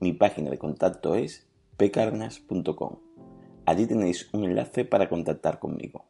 mi 0.00 0.14
página 0.14 0.50
de 0.50 0.58
contacto 0.58 1.14
es 1.14 1.46
pcarnas.com. 1.76 3.00
Allí 3.66 3.86
tenéis 3.86 4.32
un 4.32 4.44
enlace 4.44 4.86
para 4.86 5.10
contactar 5.10 5.58
conmigo. 5.58 6.06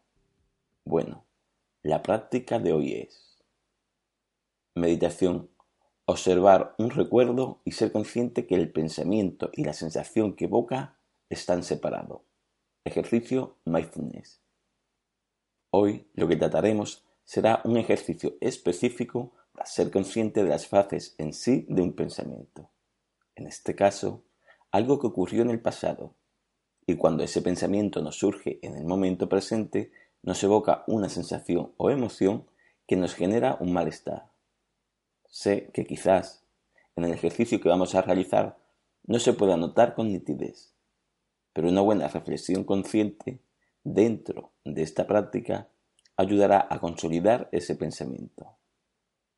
Bueno, 0.85 1.25
la 1.83 2.01
práctica 2.01 2.61
de 2.61 2.73
hoy 2.73 2.93
es 2.93 3.43
meditación, 4.77 5.51
observar 6.05 6.77
un 6.79 6.91
recuerdo 6.91 7.63
y 7.65 7.73
ser 7.73 7.91
consciente 7.91 8.47
que 8.47 8.55
el 8.55 8.71
pensamiento 8.71 9.51
y 9.53 9.65
la 9.65 9.73
sensación 9.73 10.37
que 10.37 10.45
evoca 10.45 10.97
están 11.29 11.65
separados. 11.65 12.23
Ejercicio 12.85 13.57
mindfulness. 13.65 14.41
Hoy 15.71 16.07
lo 16.15 16.29
que 16.29 16.37
trataremos 16.37 17.05
será 17.25 17.61
un 17.65 17.77
ejercicio 17.77 18.37
específico 18.41 19.33
para 19.53 19.67
ser 19.67 19.91
consciente 19.91 20.45
de 20.45 20.49
las 20.49 20.69
fases 20.69 21.17
en 21.19 21.33
sí 21.33 21.67
de 21.69 21.83
un 21.83 21.93
pensamiento 21.93 22.71
en 23.41 23.47
este 23.47 23.75
caso, 23.75 24.23
algo 24.71 25.01
que 25.01 25.07
ocurrió 25.07 25.43
en 25.43 25.51
el 25.51 25.61
pasado, 25.61 26.15
y 26.87 26.97
cuando 26.97 27.25
ese 27.25 27.41
pensamiento 27.41 28.03
nos 28.03 28.19
surge 28.19 28.59
en 28.63 28.77
el 28.77 28.85
momento 28.85 29.29
presente, 29.29 29.93
nos 30.23 30.43
evoca 30.45 30.85
una 30.87 31.09
sensación 31.09 31.73
o 31.79 31.91
emoción 31.91 32.47
que 32.87 32.97
nos 32.97 33.15
genera 33.15 33.57
un 33.61 33.73
malestar. 33.73 34.31
Sé 35.27 35.71
que 35.73 35.87
quizás 35.87 36.45
en 36.97 37.05
el 37.05 37.13
ejercicio 37.13 37.61
que 37.61 37.69
vamos 37.69 37.95
a 37.95 38.03
realizar 38.03 38.59
no 39.05 39.19
se 39.19 39.33
pueda 39.33 39.57
notar 39.57 39.95
con 39.95 40.13
nitidez, 40.13 40.75
pero 41.55 41.69
una 41.69 41.81
buena 41.81 42.09
reflexión 42.09 42.65
consciente 42.65 43.41
dentro 43.85 44.53
de 44.65 44.83
esta 44.83 45.07
práctica 45.07 45.69
ayudará 46.17 46.67
a 46.69 46.79
consolidar 46.79 47.49
ese 47.53 47.75
pensamiento, 47.75 48.59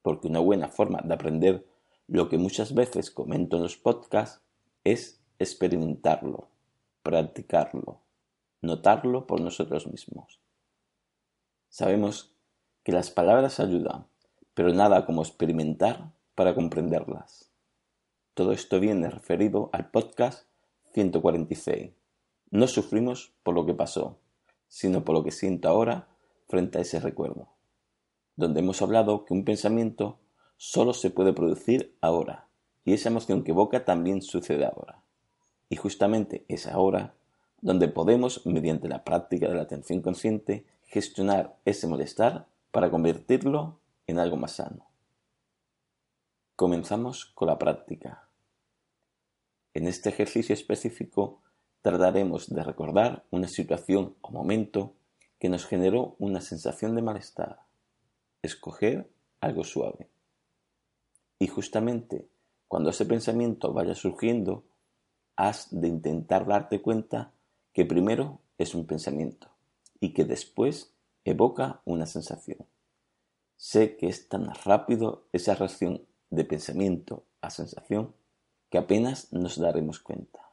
porque 0.03 0.27
una 0.27 0.41
buena 0.41 0.69
forma 0.69 1.01
de 1.05 1.15
aprender 1.15 1.72
lo 2.07 2.29
que 2.29 2.39
muchas 2.39 2.75
veces 2.75 3.11
comento 3.11 3.57
en 3.57 3.63
los 3.63 3.77
podcasts 3.77 4.43
es 4.85 5.21
experimentarlo, 5.39 6.49
practicarlo, 7.03 8.01
notarlo 8.61 9.27
por 9.27 9.41
nosotros 9.41 9.87
mismos. 9.87 10.41
Sabemos 11.69 12.35
que 12.85 12.93
las 12.93 13.11
palabras 13.11 13.61
ayudan, 13.61 14.07
pero 14.55 14.73
nada 14.73 15.07
como 15.07 15.23
experimentar 15.23 16.13
para 16.35 16.55
comprenderlas. 16.55 17.51
Todo 18.35 18.53
esto 18.53 18.81
viene 18.81 19.11
referido 19.11 19.71
al 19.73 19.91
podcast 19.91 20.47
146. 20.95 21.93
No 22.51 22.67
sufrimos 22.67 23.33
por 23.43 23.55
lo 23.55 23.65
que 23.65 23.75
pasó, 23.75 24.19
sino 24.69 25.05
por 25.05 25.15
lo 25.15 25.25
que 25.25 25.31
siento 25.31 25.69
ahora 25.69 26.09
frente 26.49 26.79
a 26.79 26.83
ese 26.83 27.01
recuerdo, 27.01 27.49
donde 28.37 28.61
hemos 28.61 28.83
hablado 28.83 29.25
que 29.25 29.35
un 29.35 29.45
pensamiento 29.45 30.19
solo 30.57 30.95
se 30.95 31.11
puede 31.11 31.33
producir 31.33 31.97
ahora, 32.01 32.49
y 32.85 32.93
esa 32.95 33.09
emoción 33.09 33.45
que 33.45 33.53
evoca 33.53 33.85
también 33.85 34.23
sucede 34.23 34.65
ahora. 34.65 35.03
Y 35.69 35.77
justamente 35.77 36.45
es 36.49 36.67
ahora 36.67 37.15
donde 37.63 37.89
podemos, 37.89 38.45
mediante 38.45 38.89
la 38.89 39.05
práctica 39.05 39.49
de 39.49 39.55
la 39.55 39.63
atención 39.63 40.03
consciente, 40.03 40.67
gestionar 40.87 41.57
ese 41.65 41.87
malestar 41.87 42.47
para 42.73 42.91
convertirlo 42.91 43.79
en 44.07 44.19
algo 44.19 44.37
más 44.37 44.53
sano. 44.53 44.87
Comenzamos 46.57 47.25
con 47.25 47.49
la 47.49 47.59
práctica. 47.59 48.29
En 49.75 49.87
este 49.87 50.11
ejercicio 50.11 50.53
específico 50.53 51.41
trataremos 51.83 52.49
de 52.49 52.63
recordar 52.63 53.25
una 53.31 53.49
situación 53.49 54.17
o 54.21 54.31
momento 54.31 54.95
que 55.39 55.49
nos 55.49 55.67
generó 55.67 56.15
una 56.19 56.41
sensación 56.41 56.95
de 56.95 57.03
malestar. 57.03 57.61
Escoger 58.43 59.09
algo 59.41 59.65
suave. 59.65 60.12
Y 61.43 61.49
justamente 61.49 62.29
cuando 62.69 62.91
ese 62.91 63.05
pensamiento 63.05 63.73
vaya 63.73 63.97
surgiendo, 63.97 64.63
has 65.35 65.67
de 65.73 65.89
intentar 65.89 66.47
darte 66.47 66.81
cuenta 66.81 67.33
que 67.73 67.85
primero 67.85 68.39
es 68.59 68.77
un 68.77 68.87
pensamiento 68.87 69.49
y 69.99 70.13
que 70.13 70.25
después 70.25 70.95
evoca 71.25 71.81
una 71.85 72.07
sensación. 72.07 72.65
Sé 73.57 73.97
que 73.97 74.07
es 74.07 74.29
tan 74.29 74.55
rápido 74.55 75.27
esa 75.33 75.57
reacción 75.57 76.07
de 76.31 76.45
pensamiento 76.45 77.25
a 77.41 77.51
sensación 77.51 78.15
que 78.71 78.79
apenas 78.79 79.33
nos 79.33 79.59
daremos 79.59 79.99
cuenta, 79.99 80.49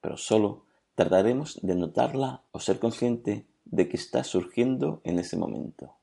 pero 0.00 0.16
solo 0.16 0.66
tardaremos 0.94 1.58
de 1.60 1.74
notarla 1.74 2.44
o 2.52 2.60
ser 2.60 2.78
consciente 2.78 3.48
de 3.64 3.88
que 3.88 3.96
está 3.96 4.22
surgiendo 4.22 5.00
en 5.02 5.18
ese 5.18 5.36
momento. 5.36 5.96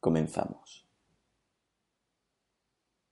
Comenzamos. 0.00 0.85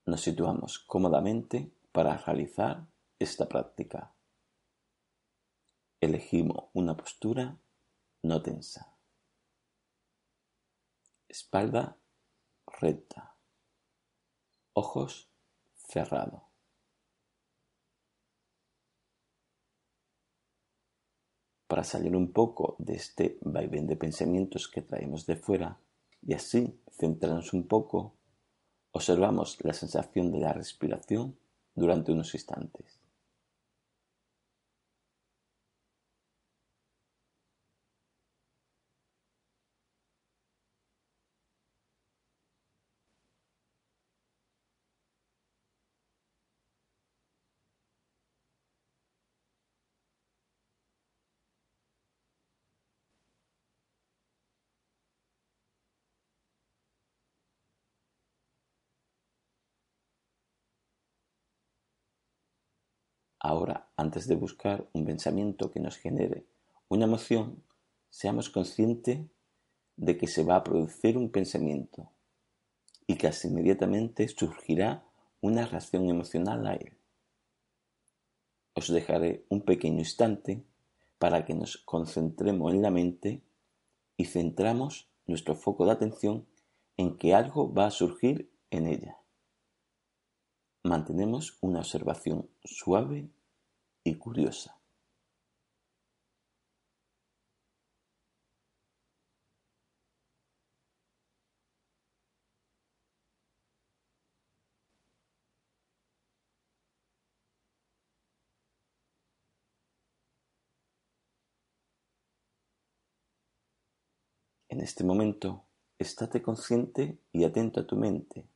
Nos 0.06 0.20
situamos 0.20 0.78
cómodamente 0.80 1.72
para 1.90 2.18
realizar 2.18 2.86
esta 3.18 3.48
práctica. 3.48 4.12
Elegimos 6.00 6.66
una 6.74 6.94
postura 6.94 7.56
no 8.22 8.42
tensa. 8.42 8.94
Espalda 11.26 11.96
recta. 12.66 13.34
Ojos 14.74 15.30
cerrados. 15.74 16.42
Para 21.66 21.82
salir 21.82 22.14
un 22.14 22.30
poco 22.32 22.76
de 22.78 22.94
este 22.94 23.38
vaivén 23.40 23.86
de 23.86 23.96
pensamientos 23.96 24.68
que 24.68 24.82
traemos 24.82 25.24
de 25.24 25.36
fuera 25.36 25.80
y 26.20 26.34
así 26.34 26.78
centrarnos 26.90 27.54
un 27.54 27.66
poco 27.66 28.16
Observamos 28.96 29.58
la 29.64 29.72
sensación 29.72 30.30
de 30.30 30.38
la 30.38 30.52
respiración 30.52 31.36
durante 31.74 32.12
unos 32.12 32.32
instantes. 32.32 33.00
Ahora, 63.44 63.90
antes 63.98 64.26
de 64.26 64.36
buscar 64.36 64.88
un 64.94 65.04
pensamiento 65.04 65.70
que 65.70 65.78
nos 65.78 65.98
genere 65.98 66.46
una 66.88 67.04
emoción, 67.04 67.62
seamos 68.08 68.48
conscientes 68.48 69.20
de 69.96 70.16
que 70.16 70.28
se 70.28 70.42
va 70.42 70.56
a 70.56 70.64
producir 70.64 71.18
un 71.18 71.28
pensamiento 71.28 72.10
y 73.06 73.16
casi 73.16 73.48
inmediatamente 73.48 74.26
surgirá 74.28 75.04
una 75.42 75.66
reacción 75.66 76.08
emocional 76.08 76.66
a 76.66 76.72
él. 76.72 76.96
Os 78.72 78.88
dejaré 78.88 79.44
un 79.50 79.60
pequeño 79.60 79.98
instante 79.98 80.64
para 81.18 81.44
que 81.44 81.52
nos 81.52 81.76
concentremos 81.76 82.72
en 82.72 82.80
la 82.80 82.90
mente 82.90 83.42
y 84.16 84.24
centramos 84.24 85.10
nuestro 85.26 85.54
foco 85.54 85.84
de 85.84 85.92
atención 85.92 86.46
en 86.96 87.18
que 87.18 87.34
algo 87.34 87.70
va 87.74 87.88
a 87.88 87.90
surgir 87.90 88.50
en 88.70 88.86
ella. 88.86 89.18
Mantenemos 90.86 91.56
una 91.62 91.78
observación 91.78 92.46
suave 92.62 93.30
y 94.04 94.16
curiosa. 94.16 94.78
En 114.68 114.82
este 114.82 115.02
momento, 115.02 115.64
estate 115.98 116.42
consciente 116.42 117.18
y 117.32 117.44
atento 117.44 117.80
a 117.80 117.86
tu 117.86 117.96
mente 117.96 118.46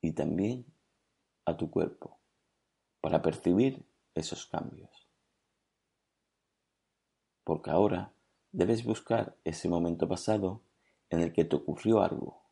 y 0.00 0.12
también 0.12 0.75
a 1.46 1.56
tu 1.56 1.70
cuerpo 1.70 2.18
para 3.00 3.22
percibir 3.22 3.86
esos 4.14 4.46
cambios. 4.46 4.90
Porque 7.44 7.70
ahora 7.70 8.12
debes 8.52 8.84
buscar 8.84 9.36
ese 9.44 9.68
momento 9.68 10.08
pasado 10.08 10.62
en 11.08 11.20
el 11.20 11.32
que 11.32 11.44
te 11.44 11.56
ocurrió 11.56 12.00
algo 12.02 12.42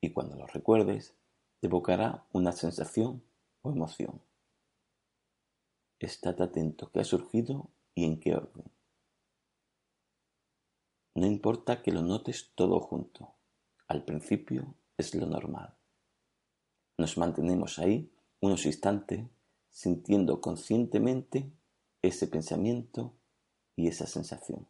y 0.00 0.12
cuando 0.12 0.36
lo 0.36 0.46
recuerdes 0.46 1.14
evocará 1.60 2.24
una 2.32 2.52
sensación 2.52 3.22
o 3.62 3.70
emoción. 3.70 4.22
Estate 5.98 6.42
atento 6.42 6.90
qué 6.90 7.00
ha 7.00 7.04
surgido 7.04 7.68
y 7.94 8.06
en 8.06 8.18
qué 8.18 8.34
orden. 8.34 8.64
No 11.14 11.26
importa 11.26 11.82
que 11.82 11.92
lo 11.92 12.00
notes 12.00 12.52
todo 12.54 12.80
junto. 12.80 13.34
Al 13.88 14.04
principio 14.04 14.74
es 14.96 15.14
lo 15.14 15.26
normal. 15.26 15.76
Nos 16.96 17.18
mantenemos 17.18 17.78
ahí 17.78 18.10
unos 18.40 18.66
instantes 18.66 19.26
sintiendo 19.70 20.40
conscientemente 20.40 21.50
ese 22.02 22.26
pensamiento 22.26 23.14
y 23.76 23.88
esa 23.88 24.06
sensación. 24.06 24.66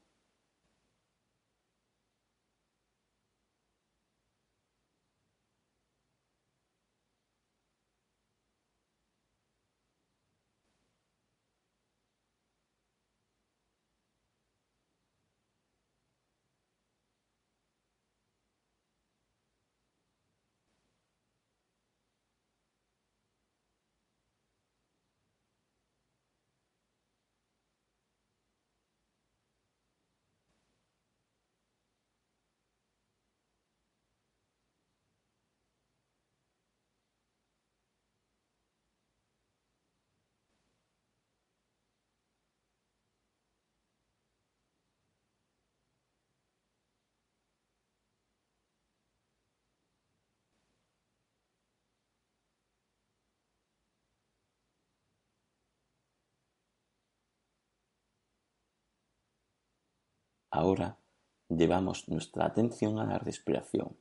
Ahora 60.51 60.99
llevamos 61.49 62.09
nuestra 62.09 62.47
atención 62.47 62.99
a 62.99 63.07
la 63.07 63.19
respiración 63.19 63.97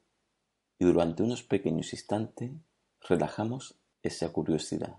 y 0.80 0.86
durante 0.86 1.24
unos 1.24 1.44
pequeños 1.44 1.94
instantes 1.94 2.52
relajamos 3.02 3.80
esa 4.02 4.32
curiosidad. 4.32 4.98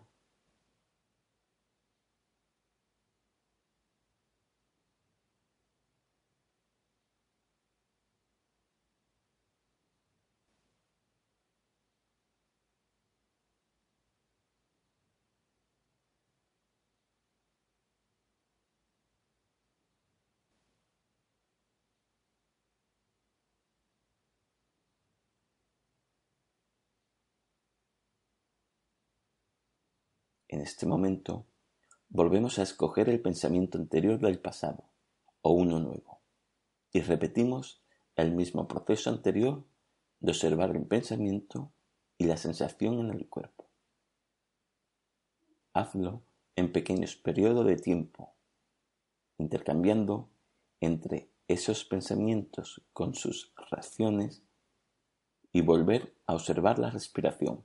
En 30.51 30.61
este 30.63 30.85
momento, 30.85 31.47
volvemos 32.09 32.59
a 32.59 32.65
escoger 32.65 33.09
el 33.09 33.23
pensamiento 33.23 33.79
anterior 33.79 34.19
del 34.19 34.41
pasado 34.41 34.83
o 35.43 35.53
uno 35.53 35.79
nuevo 35.79 36.23
y 36.93 37.03
repetimos 37.03 37.81
el 38.17 38.33
mismo 38.33 38.67
proceso 38.67 39.11
anterior 39.11 39.63
de 40.19 40.33
observar 40.33 40.75
el 40.75 40.85
pensamiento 40.87 41.71
y 42.19 42.25
la 42.25 42.37
sensación 42.37 42.99
en 42.99 43.11
el 43.11 43.29
cuerpo. 43.29 43.69
Hazlo 45.73 46.25
en 46.57 46.73
pequeños 46.73 47.15
periodos 47.15 47.65
de 47.65 47.77
tiempo, 47.77 48.35
intercambiando 49.39 50.31
entre 50.81 51.31
esos 51.47 51.85
pensamientos 51.85 52.83
con 52.93 53.15
sus 53.15 53.53
reacciones 53.71 54.43
y 55.53 55.61
volver 55.61 56.13
a 56.27 56.35
observar 56.35 56.81
la 56.81 56.91
respiración, 56.91 57.65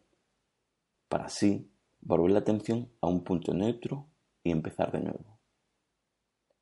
para 1.09 1.25
así 1.25 1.71
volver 2.05 2.31
la 2.31 2.39
atención 2.39 2.89
a 3.01 3.07
un 3.07 3.23
punto 3.23 3.53
neutro 3.53 4.07
y 4.43 4.51
empezar 4.51 4.91
de 4.91 5.01
nuevo. 5.01 5.39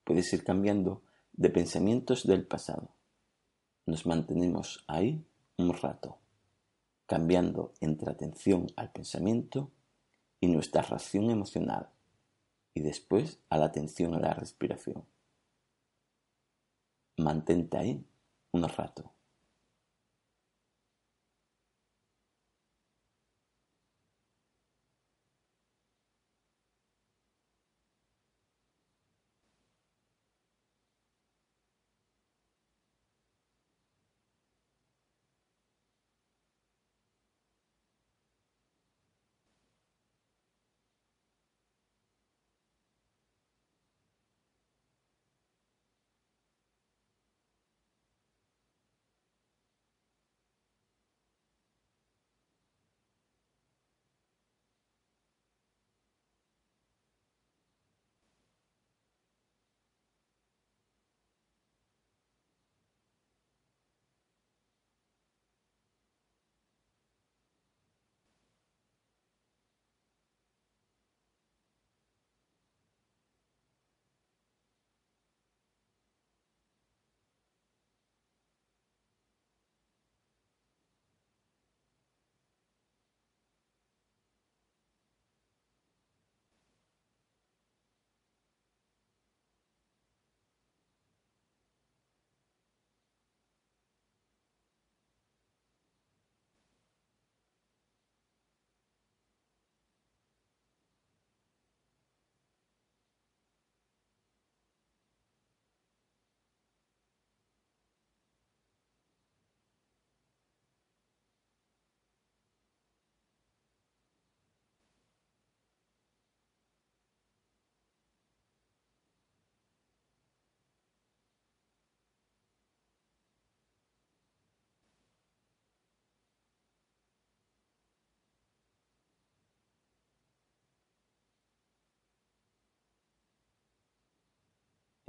Puedes 0.06 0.32
ir 0.34 0.44
cambiando 0.44 1.04
de 1.34 1.50
pensamientos 1.50 2.26
del 2.26 2.48
pasado. 2.48 2.96
Nos 3.86 4.06
mantenemos 4.06 4.86
ahí 4.88 5.26
un 5.58 5.74
rato, 5.74 6.18
cambiando 7.06 7.74
entre 7.82 8.10
atención 8.10 8.68
al 8.78 8.92
pensamiento 8.94 9.70
y 10.40 10.48
nuestra 10.48 10.82
reacción 10.82 11.30
emocional, 11.30 11.90
y 12.74 12.82
después 12.82 13.40
a 13.50 13.58
la 13.58 13.66
atención 13.66 14.16
a 14.16 14.20
la 14.20 14.34
respiración. 14.34 15.06
Mantente 17.18 17.78
ahí 17.78 18.06
un 18.52 18.68
rato. 18.68 19.13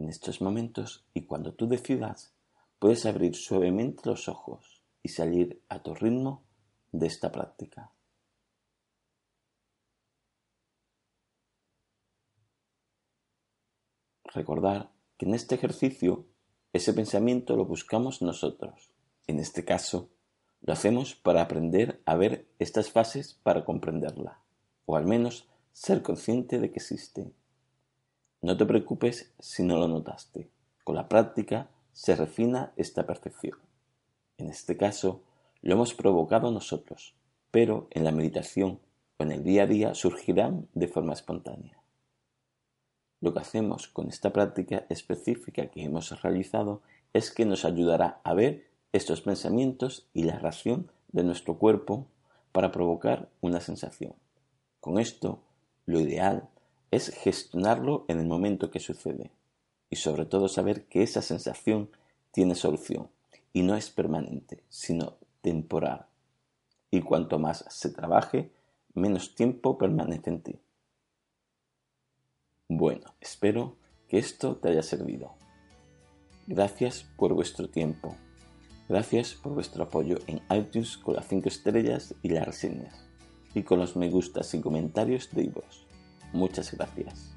En 0.05 0.11
estos 0.11 0.43
momentos 0.43 1.07
y 1.15 1.23
cuando 1.25 1.55
tú 1.55 1.67
decidas, 1.67 2.35
puedes 2.79 3.07
abrir 3.07 3.35
suavemente 3.35 4.03
los 4.05 4.29
ojos 4.29 4.83
y 5.03 5.09
salir 5.09 5.63
a 5.71 5.83
tu 5.83 5.95
ritmo 5.95 6.45
de 6.93 7.07
esta 7.07 7.33
práctica. 7.33 7.91
Recordar 14.25 14.91
que 15.17 15.25
en 15.25 15.33
este 15.33 15.55
ejercicio 15.55 16.27
ese 16.75 16.93
pensamiento 16.93 17.57
lo 17.57 17.65
buscamos 17.65 18.21
nosotros. 18.21 18.93
En 19.27 19.41
este 19.41 19.65
caso, 19.65 20.11
lo 20.61 20.75
hacemos 20.75 21.15
para 21.15 21.41
aprender 21.41 22.03
a 22.05 22.15
ver 22.15 22.47
estas 22.59 22.91
fases 22.91 23.41
para 23.43 23.65
comprenderla, 23.65 24.43
o 24.85 24.97
al 24.97 25.07
menos 25.07 25.49
ser 25.73 26.03
consciente 26.03 26.59
de 26.59 26.71
que 26.71 26.81
existe. 26.81 27.33
No 28.45 28.59
te 28.59 28.67
preocupes 28.67 29.33
si 29.39 29.63
no 29.63 29.79
lo 29.79 29.89
notaste. 29.89 30.51
Con 30.85 30.97
la 30.97 31.09
práctica 31.09 31.71
se 31.95 32.15
refina 32.15 32.75
esta 32.77 33.07
percepción. 33.07 33.57
En 34.37 34.51
este 34.51 34.77
caso, 34.77 35.23
lo 35.63 35.73
hemos 35.73 35.95
provocado 35.95 36.51
nosotros, 36.51 37.15
pero 37.51 37.89
en 37.91 38.05
la 38.05 38.13
meditación 38.13 38.81
o 39.17 39.23
en 39.23 39.33
el 39.33 39.45
día 39.45 39.63
a 39.63 39.67
día 39.67 39.95
surgirán 39.95 40.69
de 40.75 40.89
forma 40.89 41.15
espontánea. 41.15 41.81
Lo 43.23 43.33
que 43.33 43.41
hacemos 43.41 43.89
con 43.89 44.09
esta 44.09 44.31
práctica 44.31 44.85
específica 44.91 45.69
que 45.69 45.83
hemos 45.83 46.21
realizado 46.21 46.83
es 47.15 47.31
que 47.31 47.47
nos 47.47 47.65
ayudará 47.65 48.21
a 48.25 48.35
ver 48.35 48.67
estos 48.93 49.23
pensamientos 49.23 50.07
y 50.13 50.25
la 50.25 50.39
reacción 50.39 50.91
de 51.13 51.25
nuestro 51.25 51.57
cuerpo 51.57 52.09
para 52.53 52.73
provocar 52.73 53.31
una 53.41 53.61
sensación. 53.61 54.13
Con 54.81 54.99
esto, 54.99 55.41
lo 55.87 55.99
ideal 55.99 56.51
es 56.95 57.11
gestionarlo 57.11 58.05
en 58.09 58.21
el 58.21 58.27
momento 58.27 58.71
que 58.71 58.81
sucede 58.81 59.31
y 59.91 59.97
sobre 59.97 60.27
todo 60.27 60.49
saber 60.49 60.87
que 60.87 61.03
esa 61.03 61.23
sensación 61.23 61.91
tiene 62.31 62.55
solución 62.55 63.09
y 63.53 63.63
no 63.63 63.77
es 63.77 63.91
permanente, 63.91 64.63
sino 64.69 65.17
temporal. 65.41 66.07
Y 66.91 67.01
cuanto 67.01 67.39
más 67.39 67.65
se 67.69 67.91
trabaje, 67.91 68.51
menos 68.95 69.35
tiempo 69.35 69.79
permanece 69.79 70.31
en 70.31 70.43
ti. 70.43 70.59
Bueno, 72.69 73.15
espero 73.21 73.77
que 74.09 74.19
esto 74.19 74.57
te 74.57 74.69
haya 74.69 74.83
servido. 74.83 75.35
Gracias 76.47 77.07
por 77.17 77.35
vuestro 77.35 77.69
tiempo. 77.69 78.17
Gracias 78.89 79.35
por 79.35 79.55
vuestro 79.55 79.85
apoyo 79.85 80.19
en 80.27 80.43
iTunes 80.51 80.97
con 80.99 81.15
las 81.15 81.27
5 81.29 81.49
estrellas 81.49 82.15
y 82.23 82.29
las 82.29 82.47
reseñas. 82.47 83.07
Y 83.55 83.63
con 83.63 83.79
los 83.79 83.97
me 83.97 84.11
gustas 84.11 84.53
y 84.55 84.61
comentarios 84.61 85.31
de 85.33 85.49
vos. 85.49 85.84
Muchas 86.35 86.73
gracias. 86.73 87.34